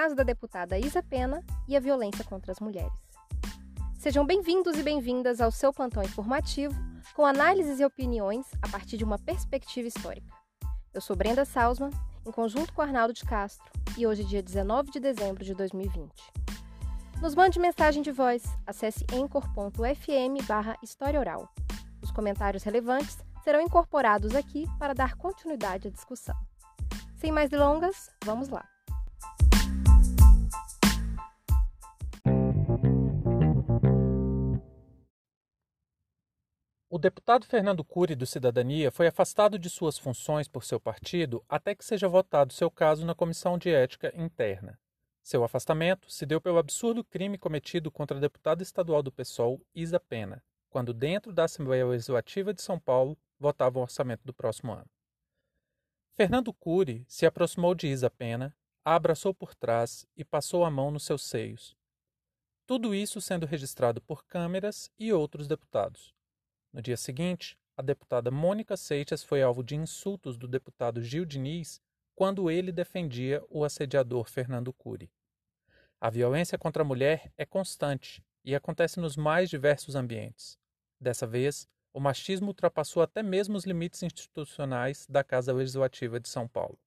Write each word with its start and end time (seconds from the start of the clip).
caso 0.00 0.14
da 0.14 0.22
deputada 0.22 0.78
Isa 0.78 1.02
Pena 1.02 1.44
e 1.68 1.76
a 1.76 1.80
violência 1.80 2.24
contra 2.24 2.50
as 2.50 2.58
mulheres. 2.58 2.90
Sejam 3.98 4.24
bem-vindos 4.24 4.78
e 4.78 4.82
bem-vindas 4.82 5.42
ao 5.42 5.52
seu 5.52 5.74
plantão 5.74 6.02
informativo, 6.02 6.74
com 7.14 7.26
análises 7.26 7.80
e 7.80 7.84
opiniões 7.84 8.46
a 8.62 8.68
partir 8.68 8.96
de 8.96 9.04
uma 9.04 9.18
perspectiva 9.18 9.86
histórica. 9.86 10.32
Eu 10.94 11.02
sou 11.02 11.14
Brenda 11.14 11.44
Salzman, 11.44 11.90
em 12.26 12.30
conjunto 12.32 12.72
com 12.72 12.80
Arnaldo 12.80 13.12
de 13.12 13.26
Castro, 13.26 13.70
e 13.98 14.06
hoje 14.06 14.22
é 14.22 14.24
dia 14.24 14.42
19 14.42 14.90
de 14.90 15.00
dezembro 15.00 15.44
de 15.44 15.54
2020. 15.54 16.10
Nos 17.20 17.34
mande 17.34 17.60
mensagem 17.60 18.02
de 18.02 18.10
voz, 18.10 18.42
acesse 18.66 19.04
encor.fm 19.12 20.46
barra 20.48 20.78
História 20.82 21.20
Oral. 21.20 21.46
Os 22.00 22.10
comentários 22.10 22.62
relevantes 22.62 23.18
serão 23.44 23.60
incorporados 23.60 24.34
aqui 24.34 24.66
para 24.78 24.94
dar 24.94 25.14
continuidade 25.16 25.88
à 25.88 25.90
discussão. 25.90 26.36
Sem 27.16 27.30
mais 27.30 27.50
delongas, 27.50 28.08
vamos 28.24 28.48
lá! 28.48 28.66
O 36.92 36.98
deputado 36.98 37.46
Fernando 37.46 37.84
Cury 37.84 38.16
do 38.16 38.26
Cidadania 38.26 38.90
foi 38.90 39.06
afastado 39.06 39.56
de 39.60 39.70
suas 39.70 39.96
funções 39.96 40.48
por 40.48 40.64
seu 40.64 40.80
partido 40.80 41.40
até 41.48 41.72
que 41.72 41.84
seja 41.84 42.08
votado 42.08 42.52
seu 42.52 42.68
caso 42.68 43.06
na 43.06 43.14
Comissão 43.14 43.56
de 43.56 43.70
Ética 43.70 44.12
Interna. 44.12 44.76
Seu 45.22 45.44
afastamento 45.44 46.10
se 46.10 46.26
deu 46.26 46.40
pelo 46.40 46.58
absurdo 46.58 47.04
crime 47.04 47.38
cometido 47.38 47.92
contra 47.92 48.16
a 48.16 48.20
deputada 48.20 48.60
estadual 48.60 49.04
do 49.04 49.12
PSOL, 49.12 49.64
Isa 49.72 50.00
Pena, 50.00 50.42
quando 50.68 50.92
dentro 50.92 51.32
da 51.32 51.44
Assembleia 51.44 51.86
Legislativa 51.86 52.52
de 52.52 52.60
São 52.60 52.76
Paulo 52.76 53.16
votava 53.38 53.78
o 53.78 53.82
orçamento 53.82 54.24
do 54.24 54.34
próximo 54.34 54.72
ano. 54.72 54.90
Fernando 56.14 56.52
Cury 56.52 57.04
se 57.06 57.24
aproximou 57.24 57.72
de 57.72 57.86
Isa 57.86 58.10
Pena, 58.10 58.52
a 58.84 58.96
abraçou 58.96 59.32
por 59.32 59.54
trás 59.54 60.04
e 60.16 60.24
passou 60.24 60.64
a 60.64 60.70
mão 60.72 60.90
nos 60.90 61.04
seus 61.04 61.22
seios. 61.22 61.76
Tudo 62.66 62.92
isso 62.92 63.20
sendo 63.20 63.46
registrado 63.46 64.00
por 64.00 64.24
câmeras 64.24 64.90
e 64.98 65.12
outros 65.12 65.46
deputados. 65.46 66.12
No 66.72 66.80
dia 66.80 66.96
seguinte, 66.96 67.58
a 67.76 67.82
deputada 67.82 68.30
Mônica 68.30 68.76
Seixas 68.76 69.24
foi 69.24 69.42
alvo 69.42 69.62
de 69.62 69.74
insultos 69.74 70.36
do 70.36 70.46
deputado 70.46 71.02
Gil 71.02 71.24
Diniz 71.24 71.80
quando 72.14 72.50
ele 72.50 72.70
defendia 72.70 73.42
o 73.48 73.64
assediador 73.64 74.28
Fernando 74.28 74.72
Cury. 74.72 75.10
A 76.00 76.10
violência 76.10 76.56
contra 76.56 76.82
a 76.82 76.86
mulher 76.86 77.32
é 77.36 77.44
constante 77.44 78.22
e 78.44 78.54
acontece 78.54 79.00
nos 79.00 79.16
mais 79.16 79.50
diversos 79.50 79.94
ambientes. 79.94 80.58
Dessa 81.00 81.26
vez, 81.26 81.68
o 81.92 81.98
machismo 81.98 82.48
ultrapassou 82.48 83.02
até 83.02 83.22
mesmo 83.22 83.56
os 83.56 83.64
limites 83.64 84.02
institucionais 84.02 85.06
da 85.08 85.24
Casa 85.24 85.52
Legislativa 85.52 86.20
de 86.20 86.28
São 86.28 86.46
Paulo. 86.46 86.78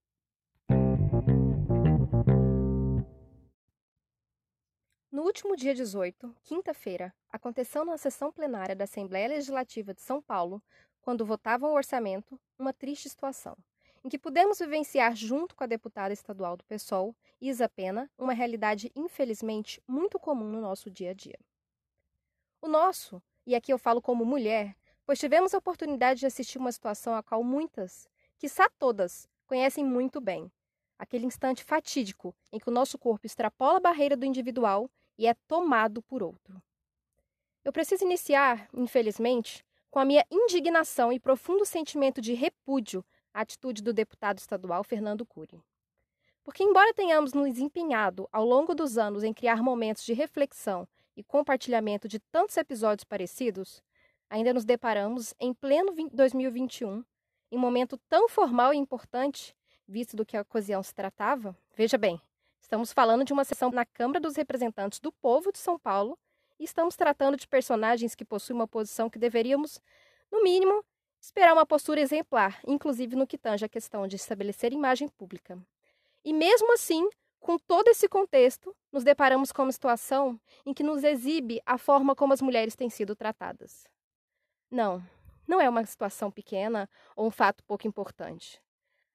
No 5.13 5.21
último 5.21 5.55
dia 5.55 5.75
18, 5.75 6.35
quinta-feira, 6.41 7.13
aconteceu 7.31 7.85
na 7.85 7.99
sessão 7.99 8.31
plenária 8.31 8.75
da 8.75 8.85
Assembleia 8.85 9.27
Legislativa 9.27 9.93
de 9.93 10.01
São 10.01 10.19
Paulo, 10.19 10.59
quando 11.03 11.23
votavam 11.23 11.69
o 11.69 11.75
orçamento, 11.75 12.39
uma 12.57 12.73
triste 12.73 13.07
situação, 13.07 13.55
em 14.03 14.09
que 14.09 14.17
pudemos 14.17 14.57
vivenciar 14.57 15.15
junto 15.15 15.55
com 15.55 15.63
a 15.63 15.67
deputada 15.67 16.11
estadual 16.11 16.57
do 16.57 16.63
PSOL, 16.63 17.15
Isa 17.39 17.69
Pena, 17.69 18.09
uma 18.17 18.33
realidade 18.33 18.91
infelizmente 18.95 19.79
muito 19.87 20.17
comum 20.17 20.49
no 20.49 20.59
nosso 20.59 20.89
dia 20.89 21.11
a 21.11 21.13
dia. 21.13 21.37
O 22.59 22.67
nosso, 22.67 23.21
e 23.45 23.53
aqui 23.53 23.71
eu 23.71 23.77
falo 23.77 24.01
como 24.01 24.25
mulher, 24.25 24.75
pois 25.05 25.19
tivemos 25.19 25.53
a 25.53 25.59
oportunidade 25.59 26.21
de 26.21 26.25
assistir 26.25 26.57
uma 26.57 26.71
situação 26.71 27.13
a 27.13 27.21
qual 27.21 27.43
muitas, 27.43 28.09
quiçá 28.39 28.67
todas, 28.79 29.29
conhecem 29.45 29.85
muito 29.85 30.19
bem. 30.19 30.51
Aquele 30.97 31.27
instante 31.27 31.63
fatídico 31.63 32.35
em 32.51 32.57
que 32.57 32.67
o 32.67 32.73
nosso 32.73 32.97
corpo 32.97 33.27
extrapola 33.27 33.77
a 33.77 33.81
barreira 33.81 34.17
do 34.17 34.25
individual 34.25 34.89
e 35.17 35.27
é 35.27 35.33
tomado 35.47 36.01
por 36.01 36.23
outro. 36.23 36.61
Eu 37.63 37.71
preciso 37.71 38.03
iniciar, 38.03 38.67
infelizmente, 38.73 39.63
com 39.89 39.99
a 39.99 40.05
minha 40.05 40.25
indignação 40.31 41.13
e 41.13 41.19
profundo 41.19 41.65
sentimento 41.65 42.19
de 42.19 42.33
repúdio 42.33 43.05
à 43.33 43.41
atitude 43.41 43.81
do 43.81 43.93
deputado 43.93 44.39
estadual 44.39 44.83
Fernando 44.83 45.25
Cury. 45.25 45.61
Porque, 46.43 46.63
embora 46.63 46.93
tenhamos 46.93 47.31
nos 47.33 47.57
empenhado 47.57 48.27
ao 48.31 48.45
longo 48.45 48.75
dos 48.75 48.97
anos 48.97 49.23
em 49.23 49.33
criar 49.33 49.63
momentos 49.63 50.03
de 50.03 50.13
reflexão 50.13 50.87
e 51.15 51.23
compartilhamento 51.23 52.07
de 52.07 52.19
tantos 52.19 52.57
episódios 52.57 53.05
parecidos, 53.05 53.81
ainda 54.29 54.53
nos 54.53 54.65
deparamos 54.65 55.33
em 55.39 55.53
pleno 55.53 55.93
2021, 56.11 57.03
em 57.51 57.57
momento 57.57 57.97
tão 58.09 58.27
formal 58.27 58.73
e 58.73 58.77
importante, 58.77 59.55
visto 59.87 60.17
do 60.17 60.25
que 60.25 60.35
a 60.35 60.41
ocasião 60.41 60.83
se 60.83 60.93
tratava. 60.93 61.55
Veja 61.75 61.97
bem, 61.97 62.19
estamos 62.63 62.93
falando 62.93 63.25
de 63.25 63.33
uma 63.33 63.43
sessão 63.43 63.69
na 63.71 63.85
Câmara 63.85 64.21
dos 64.21 64.37
Representantes 64.37 64.99
do 64.99 65.11
Povo 65.11 65.51
de 65.51 65.59
São 65.59 65.77
Paulo 65.77 66.17
e 66.57 66.63
estamos 66.63 66.95
tratando 66.95 67.35
de 67.35 67.45
personagens 67.45 68.15
que 68.15 68.23
possuem 68.23 68.55
uma 68.55 68.67
posição 68.67 69.09
que 69.09 69.19
deveríamos, 69.19 69.81
no 70.31 70.41
mínimo, 70.41 70.83
esperar 71.21 71.53
uma 71.53 71.65
postura 71.65 71.99
exemplar, 71.99 72.59
inclusive 72.65 73.17
no 73.17 73.27
que 73.27 73.37
tange 73.37 73.65
a 73.65 73.69
questão 73.69 74.07
de 74.07 74.15
estabelecer 74.15 74.71
imagem 74.71 75.09
pública. 75.09 75.59
E 76.23 76.31
mesmo 76.31 76.73
assim, 76.73 77.07
com 77.41 77.59
todo 77.59 77.89
esse 77.89 78.07
contexto, 78.07 78.73
nos 78.93 79.03
deparamos 79.03 79.51
com 79.51 79.63
uma 79.63 79.71
situação 79.71 80.39
em 80.65 80.73
que 80.73 80.83
nos 80.83 81.03
exibe 81.03 81.61
a 81.65 81.77
forma 81.77 82.15
como 82.15 82.31
as 82.31 82.41
mulheres 82.41 82.77
têm 82.77 82.89
sido 82.89 83.13
tratadas. 83.13 83.85
Não, 84.71 85.03
não 85.45 85.59
é 85.59 85.69
uma 85.69 85.85
situação 85.85 86.31
pequena 86.31 86.89
ou 87.13 87.27
um 87.27 87.31
fato 87.31 87.61
pouco 87.65 87.85
importante. 87.85 88.61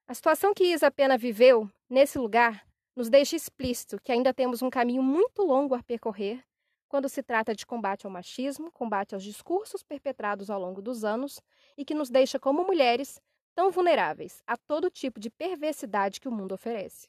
A 0.07 0.13
situação 0.13 0.53
que 0.53 0.65
Isa 0.65 0.91
Pena 0.91 1.17
viveu 1.17 1.69
nesse 1.89 2.19
lugar 2.19 2.68
nos 2.99 3.09
deixa 3.09 3.37
explícito 3.37 4.01
que 4.03 4.11
ainda 4.11 4.35
temos 4.35 4.61
um 4.61 4.69
caminho 4.69 5.05
muito 5.05 5.45
longo 5.45 5.73
a 5.73 5.81
percorrer 5.81 6.45
quando 6.89 7.09
se 7.09 7.23
trata 7.23 7.55
de 7.55 7.65
combate 7.65 8.05
ao 8.05 8.11
machismo, 8.11 8.73
combate 8.73 9.15
aos 9.15 9.23
discursos 9.23 9.85
perpetrados 9.85 10.51
ao 10.51 10.61
longo 10.61 10.83
dos 10.83 11.05
anos 11.05 11.41
e 11.77 11.85
que 11.85 11.95
nos 11.95 12.11
deixa 12.11 12.41
como 12.41 12.65
mulheres 12.65 13.23
tão 13.55 13.71
vulneráveis 13.71 14.43
a 14.45 14.57
todo 14.57 14.91
tipo 14.91 15.21
de 15.21 15.31
perversidade 15.31 16.21
que 16.21 16.27
o 16.27 16.33
mundo 16.33 16.57
oferece. 16.57 17.07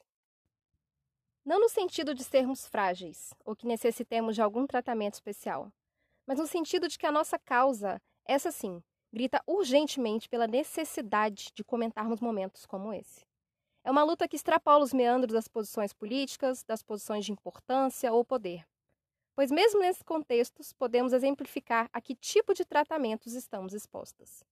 Não 1.44 1.58
no 1.58 1.68
sentido 1.68 2.14
de 2.14 2.22
sermos 2.22 2.68
frágeis 2.68 3.34
ou 3.44 3.56
que 3.56 3.66
necessitemos 3.66 4.36
de 4.36 4.42
algum 4.42 4.68
tratamento 4.68 5.14
especial, 5.14 5.72
mas 6.24 6.38
no 6.38 6.46
sentido 6.46 6.86
de 6.86 6.96
que 6.96 7.06
a 7.06 7.10
nossa 7.10 7.36
causa 7.36 8.00
essa 8.24 8.52
sim, 8.52 8.80
grita 9.12 9.42
urgentemente 9.44 10.28
pela 10.28 10.46
necessidade 10.46 11.50
de 11.52 11.64
comentarmos 11.64 12.20
momentos 12.20 12.64
como 12.64 12.92
esse. 12.92 13.28
É 13.82 13.90
uma 13.90 14.02
luta 14.02 14.28
que 14.28 14.36
extrapola 14.36 14.84
os 14.84 14.92
meandros 14.92 15.32
das 15.32 15.48
posições 15.48 15.92
políticas, 15.92 16.62
das 16.62 16.82
posições 16.82 17.24
de 17.24 17.32
importância 17.32 18.12
ou 18.12 18.24
poder. 18.24 18.66
Pois, 19.34 19.50
mesmo 19.50 19.80
nesses 19.80 20.02
contextos, 20.02 20.72
podemos 20.72 21.12
exemplificar 21.12 21.88
a 21.92 22.00
que 22.00 22.14
tipo 22.14 22.52
de 22.52 22.64
tratamentos 22.64 23.32
estamos 23.32 23.72
expostas. 23.72 24.44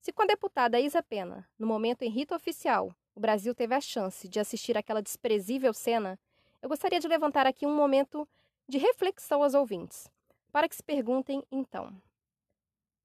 Se 0.00 0.12
com 0.12 0.22
a 0.22 0.26
deputada 0.26 0.80
Isa 0.80 1.02
Pena, 1.02 1.48
no 1.58 1.66
momento 1.66 2.02
em 2.02 2.10
rito 2.10 2.34
oficial, 2.34 2.94
o 3.14 3.20
Brasil 3.20 3.54
teve 3.54 3.74
a 3.74 3.80
chance 3.80 4.28
de 4.28 4.38
assistir 4.38 4.76
aquela 4.78 5.02
desprezível 5.02 5.72
cena, 5.74 6.18
eu 6.60 6.68
gostaria 6.68 7.00
de 7.00 7.08
levantar 7.08 7.46
aqui 7.46 7.66
um 7.66 7.74
momento 7.74 8.28
de 8.68 8.78
reflexão 8.78 9.42
aos 9.42 9.54
ouvintes, 9.54 10.08
para 10.52 10.68
que 10.68 10.76
se 10.76 10.82
perguntem 10.82 11.42
então: 11.50 11.92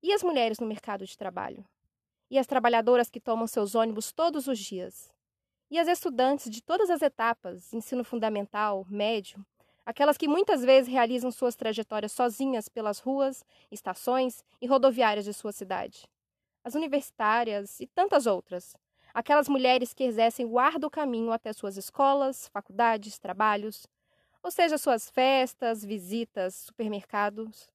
e 0.01 0.13
as 0.13 0.21
mulheres 0.21 0.59
no 0.59 0.67
mercado 0.67 1.05
de 1.05 1.17
trabalho? 1.17 1.65
E 2.29 2.37
as 2.37 2.45
trabalhadoras 2.45 3.09
que 3.09 3.19
tomam 3.19 3.47
seus 3.47 3.73
ônibus 3.73 4.11
todos 4.11 4.47
os 4.47 4.59
dias? 4.59 5.16
E 5.69 5.77
as 5.77 5.87
estudantes 5.89 6.49
de 6.49 6.61
todas 6.61 6.89
as 6.89 7.01
etapas, 7.01 7.73
ensino 7.73 8.03
fundamental, 8.03 8.85
médio, 8.89 9.45
aquelas 9.85 10.17
que 10.17 10.27
muitas 10.27 10.63
vezes 10.63 10.89
realizam 10.89 11.29
suas 11.29 11.57
trajetórias 11.57 12.13
sozinhas 12.13 12.69
pelas 12.69 12.99
ruas, 12.99 13.43
estações 13.69 14.45
e 14.61 14.65
rodoviárias 14.65 15.25
de 15.25 15.33
sua 15.33 15.51
cidade? 15.51 16.07
As 16.63 16.73
universitárias 16.73 17.81
e 17.81 17.87
tantas 17.87 18.25
outras, 18.25 18.77
aquelas 19.13 19.49
mulheres 19.49 19.93
que 19.93 20.05
exercem 20.05 20.45
o 20.45 20.57
árduo 20.57 20.89
caminho 20.89 21.33
até 21.33 21.51
suas 21.51 21.75
escolas, 21.75 22.47
faculdades, 22.47 23.19
trabalhos, 23.19 23.85
ou 24.41 24.49
seja, 24.49 24.77
suas 24.77 25.09
festas, 25.09 25.83
visitas, 25.83 26.55
supermercados, 26.55 27.69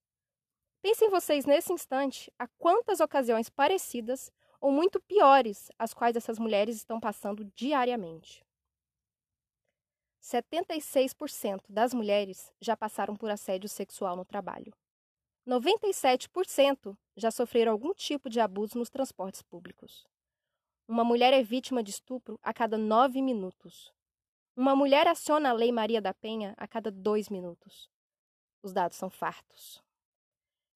Pensem 0.82 1.08
vocês 1.08 1.46
nesse 1.46 1.72
instante 1.72 2.28
a 2.36 2.48
quantas 2.58 2.98
ocasiões 2.98 3.48
parecidas 3.48 4.32
ou 4.62 4.70
muito 4.70 5.00
piores 5.00 5.72
as 5.76 5.92
quais 5.92 6.14
essas 6.14 6.38
mulheres 6.38 6.76
estão 6.76 7.00
passando 7.00 7.44
diariamente. 7.56 8.46
76% 10.22 11.64
das 11.68 11.92
mulheres 11.92 12.52
já 12.60 12.76
passaram 12.76 13.16
por 13.16 13.28
assédio 13.28 13.68
sexual 13.68 14.14
no 14.14 14.24
trabalho. 14.24 14.72
97% 15.44 16.96
já 17.16 17.32
sofreram 17.32 17.72
algum 17.72 17.92
tipo 17.92 18.30
de 18.30 18.38
abuso 18.38 18.78
nos 18.78 18.88
transportes 18.88 19.42
públicos. 19.42 20.06
Uma 20.86 21.02
mulher 21.02 21.32
é 21.32 21.42
vítima 21.42 21.82
de 21.82 21.90
estupro 21.90 22.38
a 22.40 22.54
cada 22.54 22.78
nove 22.78 23.20
minutos. 23.20 23.92
Uma 24.54 24.76
mulher 24.76 25.08
aciona 25.08 25.50
a 25.50 25.52
Lei 25.52 25.72
Maria 25.72 26.00
da 26.00 26.14
Penha 26.14 26.54
a 26.56 26.68
cada 26.68 26.88
dois 26.88 27.28
minutos. 27.28 27.90
Os 28.62 28.72
dados 28.72 28.96
são 28.96 29.10
fartos. 29.10 29.82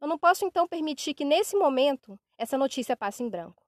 Eu 0.00 0.08
não 0.08 0.18
posso 0.18 0.44
então 0.44 0.66
permitir 0.66 1.14
que 1.14 1.24
nesse 1.24 1.54
momento 1.54 2.18
essa 2.36 2.58
notícia 2.58 2.96
passe 2.96 3.22
em 3.22 3.28
branco. 3.28 3.65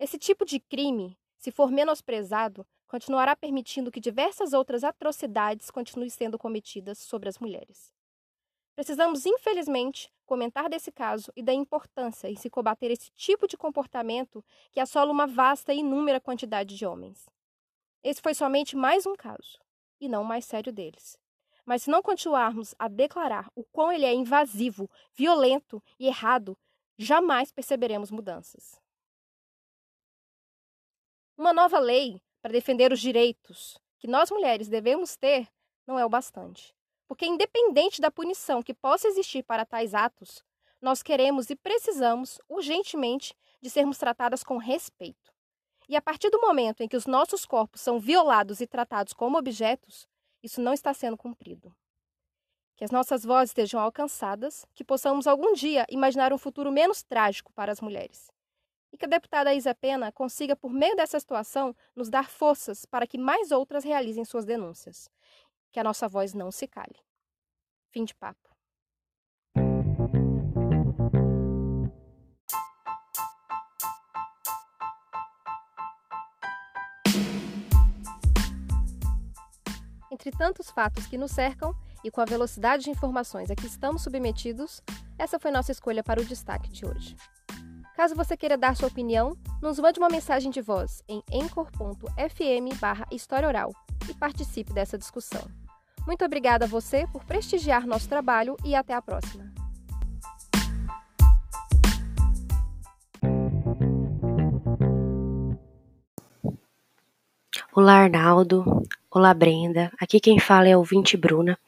Esse 0.00 0.16
tipo 0.16 0.46
de 0.46 0.58
crime, 0.58 1.14
se 1.36 1.50
for 1.50 1.70
menosprezado, 1.70 2.66
continuará 2.88 3.36
permitindo 3.36 3.92
que 3.92 4.00
diversas 4.00 4.54
outras 4.54 4.82
atrocidades 4.82 5.70
continuem 5.70 6.08
sendo 6.08 6.38
cometidas 6.38 6.96
sobre 6.96 7.28
as 7.28 7.38
mulheres. 7.38 7.92
Precisamos, 8.74 9.26
infelizmente, 9.26 10.10
comentar 10.24 10.70
desse 10.70 10.90
caso 10.90 11.30
e 11.36 11.42
da 11.42 11.52
importância 11.52 12.30
em 12.30 12.34
se 12.34 12.48
combater 12.48 12.90
esse 12.90 13.10
tipo 13.10 13.46
de 13.46 13.58
comportamento 13.58 14.42
que 14.72 14.80
assola 14.80 15.12
uma 15.12 15.26
vasta 15.26 15.74
e 15.74 15.80
inúmera 15.80 16.18
quantidade 16.18 16.78
de 16.78 16.86
homens. 16.86 17.28
Esse 18.02 18.22
foi 18.22 18.32
somente 18.32 18.76
mais 18.76 19.04
um 19.04 19.14
caso, 19.14 19.60
e 20.00 20.08
não 20.08 20.22
o 20.22 20.26
mais 20.26 20.46
sério 20.46 20.72
deles. 20.72 21.18
Mas 21.66 21.82
se 21.82 21.90
não 21.90 22.00
continuarmos 22.00 22.74
a 22.78 22.88
declarar 22.88 23.50
o 23.54 23.64
quão 23.64 23.92
ele 23.92 24.06
é 24.06 24.14
invasivo, 24.14 24.88
violento 25.12 25.82
e 25.98 26.06
errado, 26.06 26.56
jamais 26.96 27.52
perceberemos 27.52 28.10
mudanças. 28.10 28.80
Uma 31.40 31.54
nova 31.54 31.78
lei 31.78 32.20
para 32.42 32.52
defender 32.52 32.92
os 32.92 33.00
direitos 33.00 33.78
que 33.98 34.06
nós 34.06 34.30
mulheres 34.30 34.68
devemos 34.68 35.16
ter 35.16 35.48
não 35.86 35.98
é 35.98 36.04
o 36.04 36.08
bastante. 36.10 36.74
Porque, 37.08 37.24
independente 37.24 37.98
da 37.98 38.10
punição 38.10 38.62
que 38.62 38.74
possa 38.74 39.08
existir 39.08 39.42
para 39.42 39.64
tais 39.64 39.94
atos, 39.94 40.44
nós 40.82 41.02
queremos 41.02 41.48
e 41.48 41.56
precisamos 41.56 42.38
urgentemente 42.46 43.34
de 43.58 43.70
sermos 43.70 43.96
tratadas 43.96 44.44
com 44.44 44.58
respeito. 44.58 45.32
E 45.88 45.96
a 45.96 46.02
partir 46.02 46.28
do 46.28 46.42
momento 46.42 46.82
em 46.82 46.88
que 46.88 46.96
os 46.96 47.06
nossos 47.06 47.46
corpos 47.46 47.80
são 47.80 47.98
violados 47.98 48.60
e 48.60 48.66
tratados 48.66 49.14
como 49.14 49.38
objetos, 49.38 50.06
isso 50.42 50.60
não 50.60 50.74
está 50.74 50.92
sendo 50.92 51.16
cumprido. 51.16 51.74
Que 52.76 52.84
as 52.84 52.90
nossas 52.90 53.24
vozes 53.24 53.48
estejam 53.48 53.80
alcançadas, 53.80 54.66
que 54.74 54.84
possamos 54.84 55.26
algum 55.26 55.54
dia 55.54 55.86
imaginar 55.88 56.34
um 56.34 56.38
futuro 56.38 56.70
menos 56.70 57.02
trágico 57.02 57.50
para 57.54 57.72
as 57.72 57.80
mulheres 57.80 58.30
e 58.92 58.96
que 58.96 59.04
a 59.04 59.08
deputada 59.08 59.54
Isa 59.54 59.74
Pena 59.74 60.10
consiga, 60.12 60.56
por 60.56 60.72
meio 60.72 60.96
dessa 60.96 61.18
situação, 61.18 61.74
nos 61.94 62.08
dar 62.08 62.28
forças 62.28 62.84
para 62.84 63.06
que 63.06 63.18
mais 63.18 63.50
outras 63.50 63.84
realizem 63.84 64.24
suas 64.24 64.44
denúncias. 64.44 65.08
Que 65.72 65.78
a 65.78 65.84
nossa 65.84 66.08
voz 66.08 66.34
não 66.34 66.50
se 66.50 66.66
cale. 66.66 66.96
Fim 67.90 68.04
de 68.04 68.14
papo. 68.14 68.50
Entre 80.12 80.32
tantos 80.32 80.70
fatos 80.70 81.06
que 81.06 81.16
nos 81.16 81.30
cercam 81.30 81.74
e 82.04 82.10
com 82.10 82.20
a 82.20 82.26
velocidade 82.26 82.84
de 82.84 82.90
informações 82.90 83.50
a 83.50 83.54
que 83.54 83.66
estamos 83.66 84.02
submetidos, 84.02 84.82
essa 85.18 85.38
foi 85.38 85.50
nossa 85.50 85.72
escolha 85.72 86.02
para 86.02 86.20
o 86.20 86.24
destaque 86.24 86.68
de 86.70 86.84
hoje. 86.84 87.16
Caso 88.00 88.14
você 88.14 88.34
queira 88.34 88.56
dar 88.56 88.74
sua 88.74 88.88
opinião, 88.88 89.36
nos 89.60 89.78
mande 89.78 89.98
uma 89.98 90.08
mensagem 90.08 90.50
de 90.50 90.62
voz 90.62 91.02
em 91.06 91.22
encor.fm 91.30 92.80
barra 92.80 93.06
História 93.12 93.46
Oral 93.46 93.74
e 94.08 94.14
participe 94.14 94.72
dessa 94.72 94.96
discussão. 94.96 95.46
Muito 96.06 96.24
obrigada 96.24 96.64
a 96.64 96.66
você 96.66 97.06
por 97.12 97.22
prestigiar 97.26 97.86
nosso 97.86 98.08
trabalho 98.08 98.56
e 98.64 98.74
até 98.74 98.94
a 98.94 99.02
próxima. 99.02 99.52
Olá, 107.74 107.96
Arnaldo. 107.96 108.82
Olá, 109.10 109.34
Brenda. 109.34 109.92
Aqui 110.00 110.20
quem 110.20 110.38
fala 110.38 110.68
é 110.68 110.76
o 110.76 110.82
Vinte 110.82 111.16
Bruna. 111.18 111.58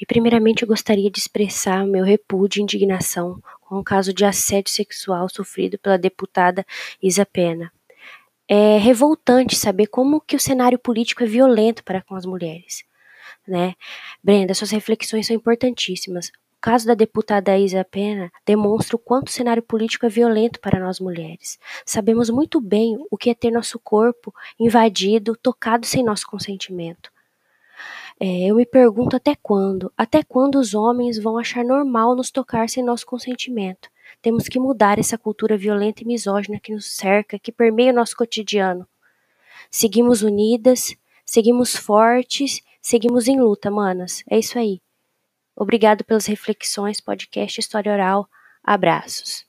E 0.00 0.06
primeiramente 0.06 0.62
eu 0.62 0.68
gostaria 0.68 1.10
de 1.10 1.18
expressar 1.18 1.86
meu 1.86 2.04
repúdio 2.04 2.60
e 2.60 2.62
indignação 2.62 3.38
o 3.78 3.84
caso 3.84 4.12
de 4.12 4.24
assédio 4.24 4.72
sexual 4.72 5.28
sofrido 5.28 5.78
pela 5.78 5.98
deputada 5.98 6.64
Isa 7.02 7.24
Pena. 7.26 7.72
É 8.48 8.78
revoltante 8.78 9.56
saber 9.56 9.86
como 9.86 10.20
que 10.20 10.36
o 10.36 10.40
cenário 10.40 10.78
político 10.78 11.22
é 11.22 11.26
violento 11.26 11.82
para 11.82 12.02
com 12.02 12.14
as 12.14 12.26
mulheres. 12.26 12.84
Né? 13.46 13.74
Brenda, 14.22 14.54
suas 14.54 14.70
reflexões 14.70 15.26
são 15.26 15.36
importantíssimas. 15.36 16.28
O 16.28 16.60
caso 16.60 16.86
da 16.86 16.94
deputada 16.94 17.58
Isa 17.58 17.84
Pena 17.84 18.30
demonstra 18.46 18.96
o 18.96 18.98
quanto 18.98 19.28
o 19.28 19.32
cenário 19.32 19.62
político 19.62 20.06
é 20.06 20.08
violento 20.08 20.60
para 20.60 20.80
nós 20.80 20.98
mulheres. 21.00 21.58
Sabemos 21.84 22.30
muito 22.30 22.60
bem 22.60 22.98
o 23.10 23.16
que 23.16 23.30
é 23.30 23.34
ter 23.34 23.50
nosso 23.50 23.78
corpo 23.78 24.34
invadido, 24.58 25.36
tocado 25.36 25.86
sem 25.86 26.02
nosso 26.02 26.26
consentimento. 26.26 27.13
É, 28.26 28.46
eu 28.46 28.56
me 28.56 28.64
pergunto 28.64 29.16
até 29.16 29.36
quando, 29.36 29.92
até 29.94 30.22
quando 30.22 30.58
os 30.58 30.72
homens 30.72 31.18
vão 31.18 31.36
achar 31.36 31.62
normal 31.62 32.16
nos 32.16 32.30
tocar 32.30 32.70
sem 32.70 32.82
nosso 32.82 33.04
consentimento. 33.04 33.90
Temos 34.22 34.48
que 34.48 34.58
mudar 34.58 34.98
essa 34.98 35.18
cultura 35.18 35.58
violenta 35.58 36.02
e 36.02 36.06
misógina 36.06 36.58
que 36.58 36.72
nos 36.72 36.96
cerca, 36.96 37.38
que 37.38 37.52
permeia 37.52 37.92
o 37.92 37.94
nosso 37.94 38.16
cotidiano. 38.16 38.88
Seguimos 39.70 40.22
unidas, 40.22 40.96
seguimos 41.22 41.76
fortes, 41.76 42.62
seguimos 42.80 43.28
em 43.28 43.38
luta, 43.38 43.70
manas. 43.70 44.24
É 44.30 44.38
isso 44.38 44.58
aí. 44.58 44.80
Obrigado 45.54 46.02
pelas 46.02 46.24
reflexões, 46.24 47.02
podcast 47.02 47.60
História 47.60 47.92
Oral. 47.92 48.26
Abraços. 48.62 49.44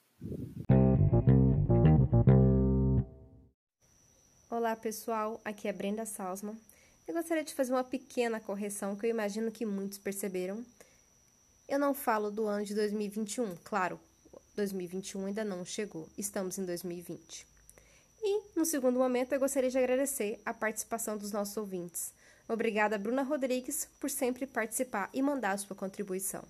Olá, 4.51 4.75
pessoal. 4.75 5.39
Aqui 5.45 5.65
é 5.69 5.71
Brenda 5.71 6.05
Salzman. 6.05 6.57
Eu 7.07 7.13
gostaria 7.13 7.43
de 7.43 7.53
fazer 7.53 7.71
uma 7.71 7.83
pequena 7.83 8.39
correção 8.39 8.95
que 8.95 9.05
eu 9.05 9.09
imagino 9.11 9.51
que 9.51 9.63
muitos 9.63 9.99
perceberam. 9.99 10.65
Eu 11.69 11.77
não 11.77 11.93
falo 11.93 12.31
do 12.31 12.47
ano 12.47 12.65
de 12.65 12.73
2021, 12.73 13.55
claro, 13.63 13.99
2021 14.55 15.27
ainda 15.27 15.43
não 15.43 15.63
chegou, 15.63 16.09
estamos 16.17 16.57
em 16.57 16.65
2020. 16.65 17.45
E, 18.23 18.41
no 18.55 18.65
segundo 18.65 18.97
momento, 18.97 19.33
eu 19.33 19.39
gostaria 19.39 19.69
de 19.69 19.77
agradecer 19.77 20.41
a 20.43 20.51
participação 20.51 21.15
dos 21.15 21.31
nossos 21.31 21.55
ouvintes. 21.57 22.11
Obrigada, 22.47 22.97
Bruna 22.97 23.21
Rodrigues, 23.21 23.87
por 23.99 24.09
sempre 24.09 24.47
participar 24.47 25.09
e 25.13 25.21
mandar 25.21 25.59
sua 25.59 25.75
contribuição. 25.75 26.43